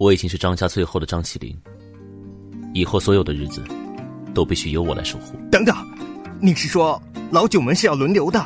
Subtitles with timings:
[0.00, 1.54] 我已经是张家最后的张起灵，
[2.72, 3.62] 以后所有的日子
[4.32, 5.36] 都必须由我来守护。
[5.52, 5.76] 等等，
[6.40, 8.42] 你是说老九门是要轮流的？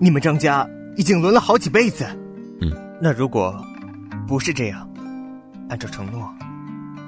[0.00, 2.04] 你们张家已经轮了好几辈子。
[2.60, 3.64] 嗯，那如果
[4.26, 4.84] 不是这样，
[5.68, 6.28] 按照承诺，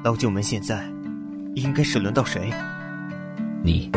[0.04, 0.88] 老九门现在
[1.56, 2.52] 应该是轮到谁？
[3.64, 3.90] 你。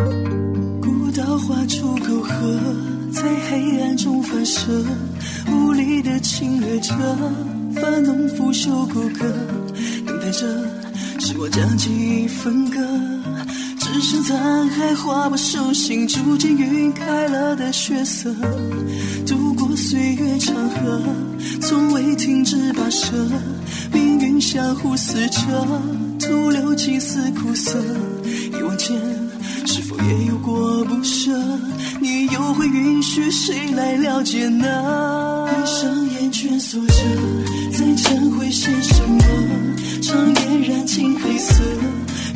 [0.81, 2.59] 古道画出沟壑，
[3.11, 3.21] 在
[3.51, 4.83] 黑暗中反射，
[5.47, 6.95] 无力的侵略者，
[7.75, 9.19] 发弄腐朽骨骼。
[10.05, 10.47] 等待着
[11.19, 12.79] 时光将记忆分割，
[13.79, 18.33] 只剩残骸划破手心，逐渐晕开了的血色。
[19.25, 21.01] 度过岁月长河，
[21.61, 23.15] 从未停止跋涉，
[23.91, 25.41] 命运相互撕扯，
[26.19, 27.79] 徒留几丝苦涩。
[28.23, 28.95] 遗忘间，
[29.65, 31.31] 是否也有过不舍？
[31.99, 35.47] 你又会允许谁来了解呢？
[35.47, 36.93] 闭上眼，蜷缩着，
[37.71, 39.23] 再忏悔些什么？
[40.01, 41.63] 长夜染尽黑色，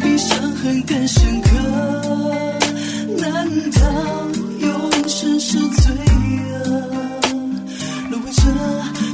[0.02, 1.50] 比伤痕更深刻。
[3.17, 3.81] 难道
[4.61, 5.91] 永生是罪
[6.63, 6.69] 恶？
[8.09, 8.41] 轮回着，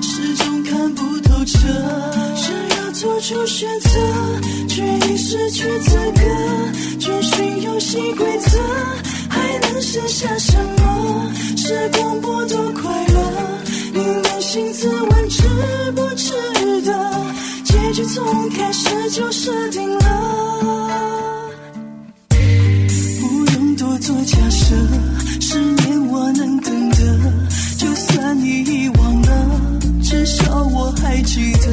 [0.03, 1.58] 始终看不透彻。
[2.36, 3.89] 想要做出选择，
[4.67, 6.22] 却已失去资格。
[17.95, 21.49] 结局从开始就设定了，
[22.27, 24.75] 不用多做假设。
[25.39, 26.97] 十年我能等的，
[27.77, 29.61] 就算你遗忘了，
[30.03, 31.67] 至少我还记得。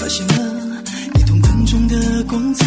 [0.00, 0.82] 发现了
[1.14, 2.64] 你瞳孔中的光泽，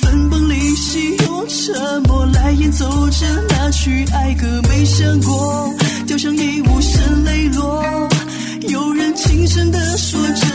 [0.00, 5.68] 分崩离析用沉默来演奏着那曲爱歌，没想过
[6.06, 7.82] 掉向一无声泪落。
[8.68, 10.46] 有人轻声地说着，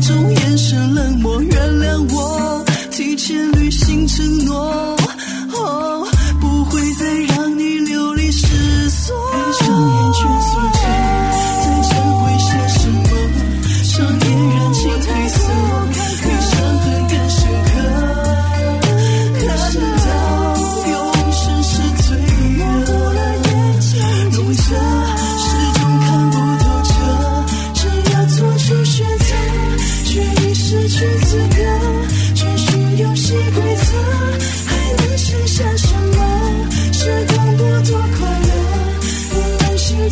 [0.00, 0.35] 中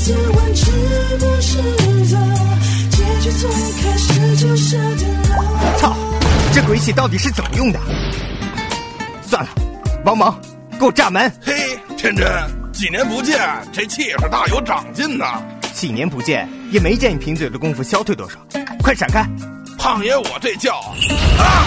[0.05, 0.71] 自问，值
[1.19, 1.57] 不值
[2.13, 2.19] 得？
[2.91, 3.51] 结局从
[3.81, 5.79] 开始就设定了。
[5.79, 5.97] 操，
[6.53, 7.81] 这鬼玺到底是怎么用的？
[9.23, 9.49] 算了，
[10.05, 10.39] 帮忙，
[10.79, 11.33] 给我炸门！
[11.41, 12.31] 嘿，天真，
[12.71, 13.41] 几年不见，
[13.73, 15.43] 这气势大有长进呐！
[15.73, 18.37] 几年不见，也没见你贫嘴的功夫消退多少，
[18.83, 19.27] 快闪开！
[19.79, 20.75] 胖爷，我这叫
[21.39, 21.65] 啊！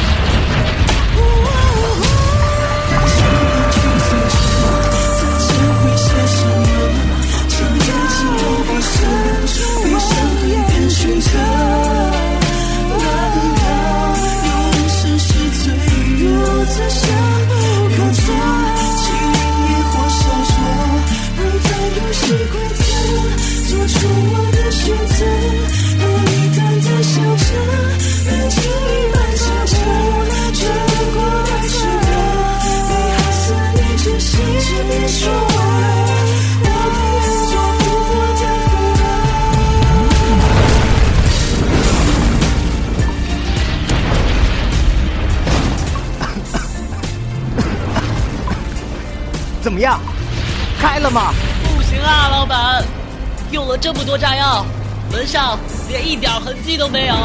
[49.68, 50.00] 怎么样？
[50.80, 51.34] 开了吗？
[51.76, 52.82] 不行啊，老板，
[53.52, 54.66] 用了这么多炸药，
[55.12, 57.16] 门上连一点痕迹都没有。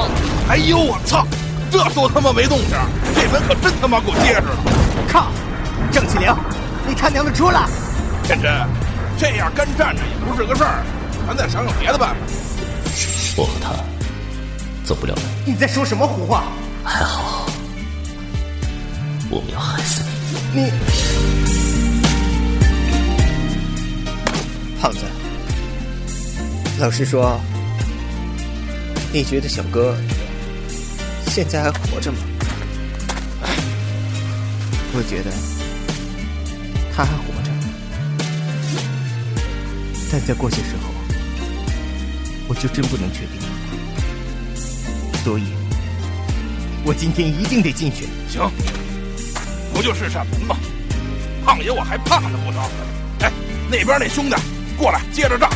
[0.49, 1.25] 哎呦我操！
[1.71, 2.71] 这都他妈没动静，
[3.15, 4.49] 这门可真他妈够结实的。
[5.07, 5.29] 靠！
[5.93, 6.35] 郑启灵，
[6.85, 7.69] 你他娘的出来！
[8.25, 8.53] 天真，
[9.17, 10.83] 这样干站着也不是个事儿，
[11.29, 12.17] 咱再想想别的办法。
[13.37, 13.71] 我和他
[14.85, 16.43] 走不了了，你在说什么胡话？
[16.83, 17.47] 还好，
[19.31, 20.03] 我们要害死
[20.53, 20.61] 你。
[20.63, 20.73] 你，
[26.83, 27.41] 老实说，
[29.13, 29.97] 你觉得小哥
[31.29, 32.19] 现在还活着吗？
[34.93, 35.31] 我觉得
[36.93, 37.53] 他还活着，
[40.11, 40.93] 但在过些时候，
[42.49, 43.39] 我就真不能确定。
[45.23, 45.45] 所以，
[46.85, 48.09] 我今天一定得进去。
[48.29, 48.51] 行，
[49.73, 50.57] 不就是扇门吗？
[51.45, 52.61] 胖爷我还怕呢不成？
[53.21, 53.31] 哎，
[53.71, 54.35] 那边那兄弟
[54.77, 55.49] 过来接着炸。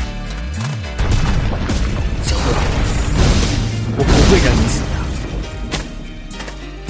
[2.26, 2.43] 小哥
[3.96, 4.87] 我不会让你死的。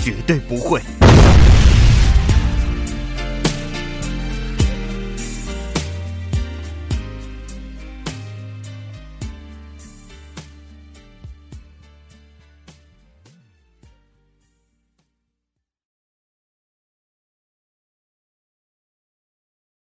[0.02, 0.80] 绝对不会。